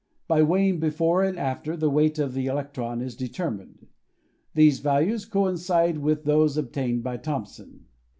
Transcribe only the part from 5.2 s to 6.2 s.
coincide